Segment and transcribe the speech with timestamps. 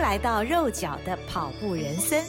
[0.00, 2.24] 迎来到肉脚的跑步人生。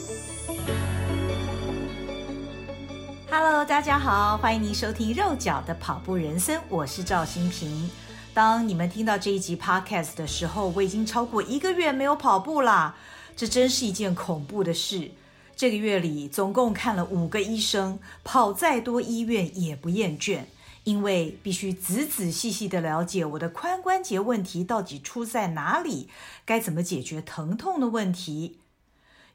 [3.30, 7.90] Hello，大家好，欢迎您收听肉脚的跑步人生，我是赵新平。
[8.34, 12.98] 当你们听到这一集 Podcast 的时候，我已经超过一个月没有跑步啦，
[13.38, 15.10] 这真是一件恐怖的事。
[15.56, 20.42] 这个月里总共看了五个医生，跑再多医院也不厌倦。
[20.84, 26.10] 因为必须仔仔细细地了解我的髋关节问题到底出在哪里，
[26.46, 28.60] 该怎么解决疼痛的问题。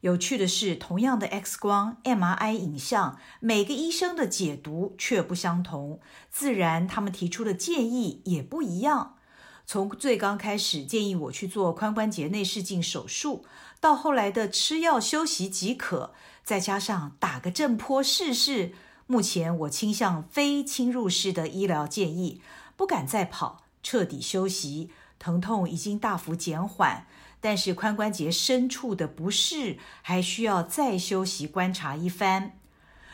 [0.00, 6.00] 有趣的是，同样的 X 光、MRI 影像，每个医生的解读却不相同，
[6.30, 9.16] 自然他们提出的建议也不一样。
[9.64, 13.44] 从最刚开始建议我去做髋关节内视镜手术，
[13.80, 16.12] 到后来的吃药休息即可，
[16.44, 18.72] 再加上打个震波试试。
[19.08, 22.40] 目前我倾向非侵入式的医疗建议，
[22.76, 27.06] 不敢再跑，彻底休息，疼痛已经大幅减缓，
[27.40, 32.58] 但是髋关节深处的不适还需要再休息观察一番。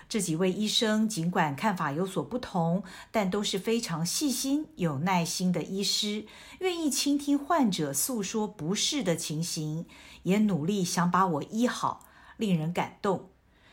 [0.08, 6.26] 这几位医生尽管看法有所不同，但都是非常细心、有耐心的医师，
[6.60, 9.84] 愿意倾听患者诉说不适的情形，
[10.22, 12.06] 也努力想把我医好，
[12.38, 13.31] 令人感动。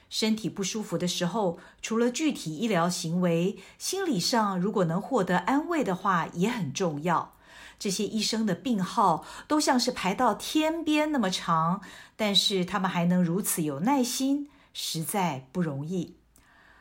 [0.09, 7.33] 身体不舒服的时候，除了具体医疗行为，心理上如果能获得安慰的话，也很重要。
[7.77, 11.81] 这些医生的病号都像是排到天边那么长，
[12.17, 16.15] 但是他们还能如此有耐心，实在不容易。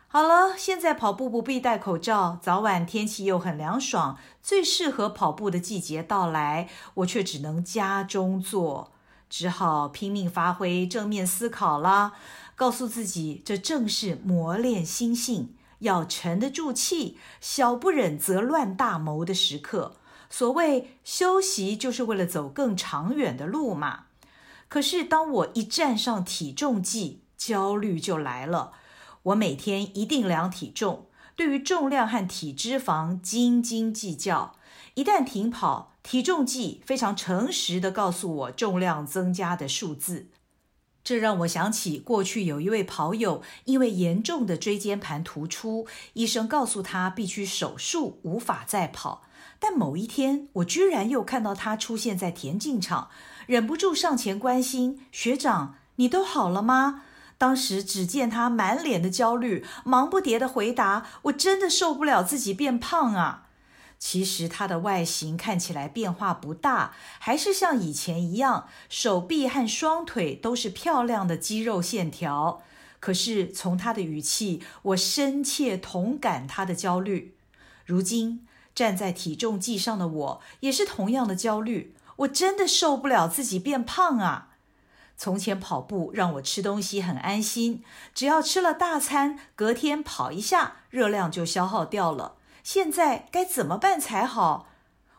[0.09, 8.91] 好了，现在跑步不必戴口罩，早晚天气又很凉爽，最适合跑步的季节到来，我却只能家中坐，
[9.29, 12.12] 只好拼命发挥正面思考啦。
[12.55, 19.95] 告诉自己，这正是磨练心性、要沉得住气、小不忍则乱大谋的时刻。
[20.29, 24.05] 所谓休息，就是为了走更长远的路嘛。
[24.69, 28.73] 可是，当我一站上体重计，焦虑就来了。
[29.22, 34.56] 我每天一定量体重，对于重量和体脂肪斤斤计较。
[34.95, 40.29] 一旦停跑，体重计非常诚实地告诉我重量增加的数字。
[41.05, 49.25] 这让我想起过去有一位跑友，因为严重的椎间盘突出，医生告诉他必须手术，无法再跑。
[49.59, 53.11] 但某一天，我居然又看到他出现在田径场，
[53.47, 57.03] 忍不住上前关心：“学长，你都好了吗？”
[57.37, 63.45] 当时只见他满脸的焦虑，忙不迭地回答：“我真的受不了自己变胖啊。”
[63.98, 72.62] 其实它的外形看起来变化不大，还是像以前一样，手臂和双腿都是漂亮的肌肉线条。
[73.00, 77.34] 可是从他的语气，我深切同感他的焦虑。
[77.86, 81.94] 如今站在体重计上的我，也是同样的焦虑。
[82.16, 84.48] 我真的受不了自己变胖啊！
[85.16, 87.84] 从前跑步让我吃东西很安心，
[88.15, 92.34] 只要吃了大餐，隔天跑一下，热量就消耗掉了。
[92.71, 94.69] 现在该怎么办才好？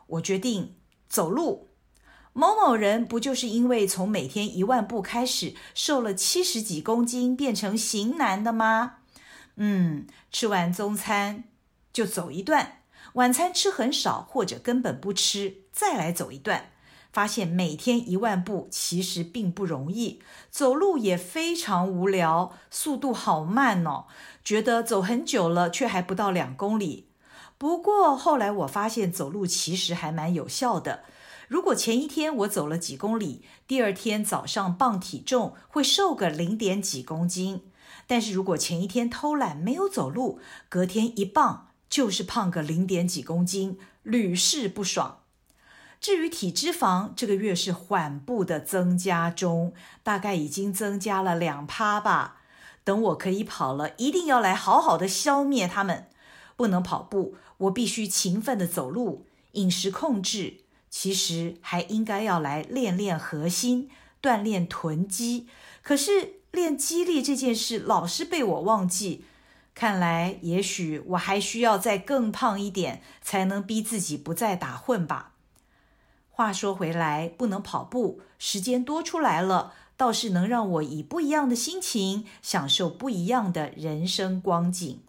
[0.06, 0.76] 我决定
[1.08, 1.66] 走路。
[2.32, 8.98] 某某人不就是因为从每天一万步开始，瘦了七十几公斤，变成型男的吗？
[9.56, 11.42] 嗯，吃完中餐
[11.92, 12.82] 就走一段，
[13.14, 16.70] 晚餐吃很少或者根本不吃，再来走一段。
[17.12, 20.22] 发现每天一万步其实并不容易，
[20.52, 24.04] 走路也非常无聊，速度好慢哦，
[24.44, 27.09] 觉得走很久了，却还不到两公里。
[27.60, 31.04] 不过后来我发现走路其实还蛮有效的。
[31.46, 37.64] 如果前一天我走了几公里，第二天早上磅体重会瘦个零点几公斤。
[38.06, 40.40] 但是如果前一天偷懒没有走路，
[40.70, 45.18] 隔天一磅就是胖个零点几公斤，屡试不爽。
[46.00, 52.38] 至于体脂肪，这个月是缓步的增加中，大概已经增加了两趴吧。
[52.84, 56.06] 等我可以跑了，一定要来好好的消灭它们。
[56.60, 60.58] 不能跑步，我必须勤奋地走路，饮食控制。
[60.90, 63.88] 其实还应该要来练练核心，
[64.20, 65.48] 锻炼臀肌。
[65.80, 69.24] 可是练肌力这件事老是被我忘记。
[69.74, 75.32] 看来，也许我还需要再更胖一点，才能逼自己不再打混吧。
[76.28, 85.00] 话说回来，不能跑步，时间多出来了，倒是能让我以不一样的心情，享受不一样的人生光景。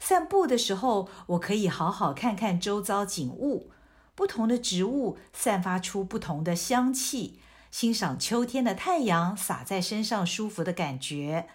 [0.00, 3.70] 散步的时候，我可以好好看看周遭景物，
[4.14, 7.40] 不同的植物散发出不同的香气，
[7.70, 11.48] 欣赏秋天的太阳洒在身上舒服的感觉。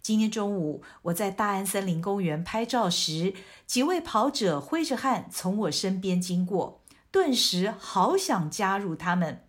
[0.00, 3.34] 今天中午我在大安森林公园拍照时，
[3.66, 6.80] 几位跑者挥着汗从我身边经过，
[7.10, 9.42] 顿时好想加入他们。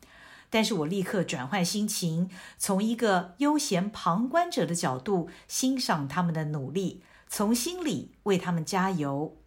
[0.50, 9.38] 但是我立刻转换心情，从一个悠闲旁观者的角度欣赏他们的努力，从心里为他们加油。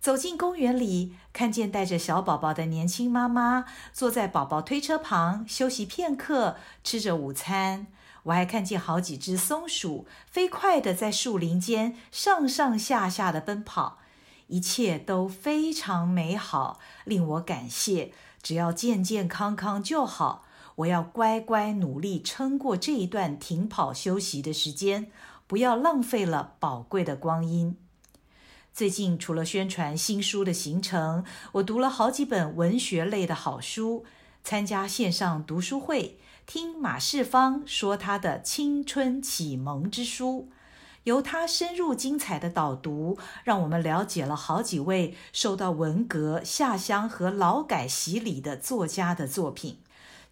[0.00, 7.88] 走进公园里，看见带着小宝宝的年轻妈妈坐在宝宝推车旁休息片刻，吃着午餐。
[8.24, 13.98] 我还看见好几只松鼠飞快地在树林间上上下下的奔跑，
[14.46, 18.12] 一切都非常美好，令我感谢。
[18.42, 20.44] 只要健健康康就好。
[20.76, 25.10] 我要乖乖努力撑过这一段停跑休息的时间，
[25.46, 27.76] 不要浪费了宝贵的光阴。
[28.72, 34.04] 最近除了宣传新书的行程，我读了好几本文学类的好书，
[34.44, 40.50] 参加线上读书会，听马世芳说他的青春启蒙之书，
[41.04, 49.78] 由他深入精彩的导读，让我们了解了好几位受到文革下乡和劳改洗礼的作家的作品，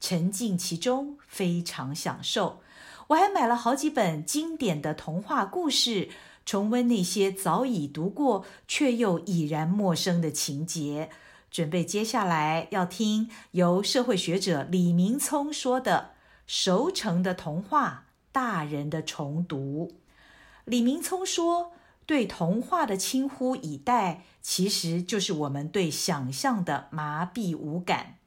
[0.01, 2.61] 沉浸其中，非常享受。
[3.09, 6.11] 我还买了好几本经典的童话故事。
[6.47, 11.09] 重温那些早已读过却又已然陌生的情节，
[11.51, 16.11] 准备接下来要听由社会学者李明聪说的
[16.47, 19.89] 《熟成的童话：大人的重读》。
[20.67, 21.73] 李明聪说
[22.05, 28.19] ：“对童话的轻忽以待，其实就是我们对想象的麻痹无感。”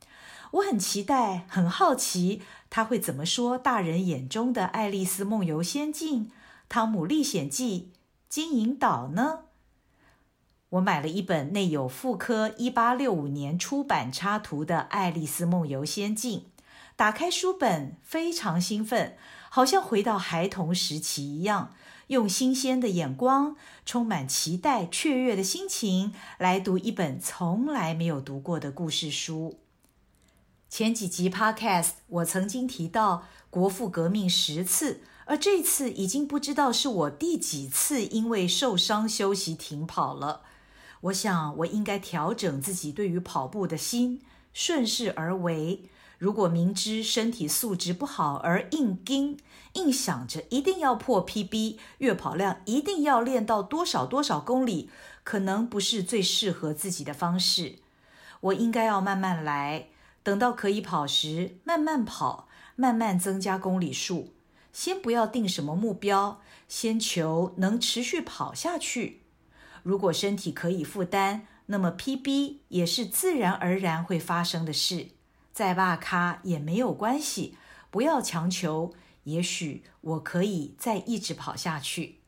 [0.52, 6.26] 我很期待，很好奇他会怎么说大人眼中的《爱丽丝梦游仙境》
[6.70, 7.92] 《汤姆历险记》。
[8.30, 9.40] 金银岛呢？
[10.70, 16.40] 我买了一本内有妇科一八六五年出版插图的《爱丽丝梦游仙境》，
[16.98, 19.16] 打开书本非常兴奋，
[19.50, 21.74] 好像回到孩童时期一样，
[22.08, 23.56] 用新鲜的眼光、
[23.86, 29.58] 充满期待、雀跃的心情来读一本从来没有读过的故事书。
[30.78, 35.02] 前几集 Podcast 我曾经提到国父革命十次。
[35.26, 40.42] 而这次已经不知道是我第几次因为受伤休息停跑了。
[41.02, 44.22] 我想我应该调整自己对于跑步的心，
[44.54, 45.82] 顺势而为。
[46.20, 49.40] 如果明知身体素质不好而硬盯，
[49.74, 54.92] 硬想着一定要破 PB，月跑量一定要练到多少多少公里，
[55.24, 57.80] 可能不是最适合自己的方式。
[58.42, 59.88] 我应该要慢慢来，
[60.28, 64.34] 等到可以跑时慢慢跑，慢慢增加公里数。
[64.74, 69.22] 先不要定什么目标，先求能持续跑下去。
[69.84, 75.12] 如果身体可以负担，那么 PB 也是自然而然会发生的事。
[75.54, 77.58] 再罢咖也没有关系，
[77.90, 78.94] 不要强求。
[79.24, 82.20] 也许我可以再一直跑下去。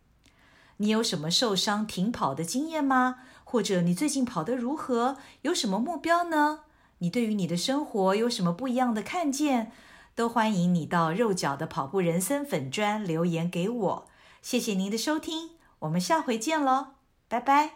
[0.77, 3.17] 你有什么受伤停跑的经验吗？
[3.43, 5.17] 或者你最近跑得如何？
[5.41, 6.61] 有什么目标呢？
[6.99, 9.71] 你对于你的生活有什么不一样的看见？
[10.15, 14.07] 都欢迎你到肉脚的跑步人生粉砖留言给我，
[14.41, 16.87] 谢谢您的收听，我们下回见喽，
[17.29, 17.75] 拜拜。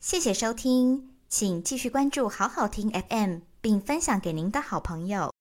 [0.00, 5.35] 谢谢收听，请继续关注好好听 FM，并分享给您的好朋友。